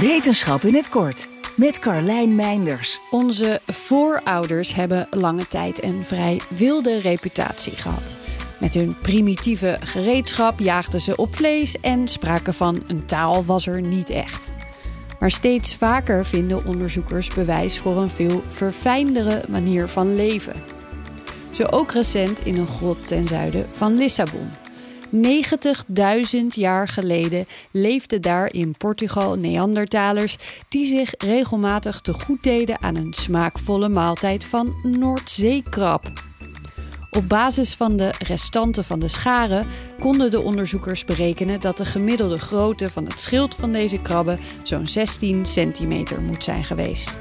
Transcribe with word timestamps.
Wetenschap 0.00 0.62
in 0.62 0.74
het 0.74 0.88
kort 0.88 1.28
met 1.56 1.78
Carlijn 1.78 2.34
Meinders. 2.34 3.00
Onze 3.10 3.60
voorouders 3.66 4.74
hebben 4.74 5.06
lange 5.10 5.48
tijd 5.48 5.82
een 5.82 6.04
vrij 6.04 6.40
wilde 6.48 7.00
reputatie 7.00 7.72
gehad. 7.72 8.16
Met 8.60 8.74
hun 8.74 8.96
primitieve 9.02 9.76
gereedschap 9.80 10.58
jaagden 10.58 11.00
ze 11.00 11.16
op 11.16 11.36
vlees 11.36 11.80
en 11.80 12.08
spraken 12.08 12.54
van 12.54 12.82
een 12.86 13.06
taal 13.06 13.44
was 13.44 13.66
er 13.66 13.80
niet 13.80 14.10
echt. 14.10 14.54
Maar 15.18 15.30
steeds 15.30 15.74
vaker 15.74 16.26
vinden 16.26 16.66
onderzoekers 16.66 17.28
bewijs 17.28 17.78
voor 17.78 17.96
een 17.96 18.10
veel 18.10 18.42
verfijndere 18.48 19.44
manier 19.48 19.88
van 19.88 20.16
leven. 20.16 20.62
Zo 21.50 21.64
ook 21.64 21.92
recent 21.92 22.44
in 22.44 22.56
een 22.56 22.66
grot 22.66 23.06
ten 23.06 23.28
zuiden 23.28 23.66
van 23.76 23.96
Lissabon. 23.96 24.63
90.000 25.14 26.46
jaar 26.48 26.88
geleden 26.88 27.46
leefden 27.70 28.22
daar 28.22 28.52
in 28.52 28.74
Portugal 28.78 29.34
Neandertalers 29.34 30.36
die 30.68 30.86
zich 30.86 31.14
regelmatig 31.18 32.00
te 32.00 32.12
goed 32.12 32.42
deden 32.42 32.82
aan 32.82 32.96
een 32.96 33.12
smaakvolle 33.12 33.88
maaltijd 33.88 34.44
van 34.44 34.74
Noordzeekrab. 34.82 36.12
Op 37.10 37.28
basis 37.28 37.74
van 37.74 37.96
de 37.96 38.12
restanten 38.18 38.84
van 38.84 38.98
de 38.98 39.08
scharen 39.08 39.66
konden 40.00 40.30
de 40.30 40.40
onderzoekers 40.40 41.04
berekenen 41.04 41.60
dat 41.60 41.76
de 41.76 41.84
gemiddelde 41.84 42.38
grootte 42.38 42.90
van 42.90 43.04
het 43.06 43.20
schild 43.20 43.54
van 43.54 43.72
deze 43.72 43.98
krabben 43.98 44.38
zo'n 44.62 44.86
16 44.86 45.46
centimeter 45.46 46.20
moet 46.20 46.44
zijn 46.44 46.64
geweest. 46.64 47.18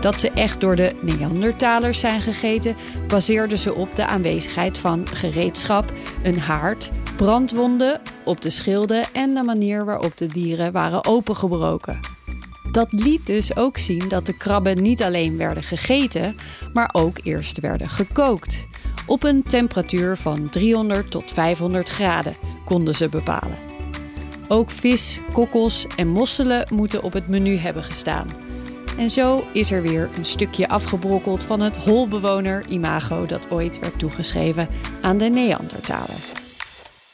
Dat 0.00 0.20
ze 0.20 0.30
echt 0.30 0.60
door 0.60 0.76
de 0.76 0.92
Neandertalers 1.02 2.00
zijn 2.00 2.20
gegeten, 2.20 2.76
baseerden 3.08 3.58
ze 3.58 3.74
op 3.74 3.96
de 3.96 4.06
aanwezigheid 4.06 4.78
van 4.78 5.08
gereedschap, 5.08 5.92
een 6.22 6.38
haard, 6.38 6.90
brandwonden 7.20 8.00
op 8.24 8.40
de 8.40 8.50
schilden 8.50 9.04
en 9.12 9.34
de 9.34 9.42
manier 9.42 9.84
waarop 9.84 10.16
de 10.16 10.26
dieren 10.26 10.72
waren 10.72 11.04
opengebroken. 11.04 12.00
Dat 12.72 12.92
liet 12.92 13.26
dus 13.26 13.56
ook 13.56 13.78
zien 13.78 14.08
dat 14.08 14.26
de 14.26 14.36
krabben 14.36 14.82
niet 14.82 15.02
alleen 15.02 15.36
werden 15.36 15.62
gegeten, 15.62 16.36
maar 16.72 16.90
ook 16.92 17.18
eerst 17.22 17.60
werden 17.60 17.88
gekookt. 17.88 18.64
Op 19.06 19.24
een 19.24 19.42
temperatuur 19.42 20.16
van 20.16 20.48
300 20.48 21.10
tot 21.10 21.32
500 21.32 21.88
graden 21.88 22.36
konden 22.64 22.94
ze 22.94 23.08
bepalen. 23.08 23.58
Ook 24.48 24.70
vis, 24.70 25.20
kokkels 25.32 25.86
en 25.96 26.08
mosselen 26.08 26.66
moeten 26.72 27.02
op 27.02 27.12
het 27.12 27.28
menu 27.28 27.56
hebben 27.56 27.84
gestaan. 27.84 28.28
En 28.98 29.10
zo 29.10 29.44
is 29.52 29.70
er 29.70 29.82
weer 29.82 30.10
een 30.16 30.24
stukje 30.24 30.68
afgebrokkeld 30.68 31.44
van 31.44 31.60
het 31.60 31.76
holbewoner-imago 31.76 33.26
dat 33.26 33.50
ooit 33.50 33.78
werd 33.78 33.98
toegeschreven 33.98 34.68
aan 35.00 35.18
de 35.18 35.28
Neandertaler. 35.28 36.39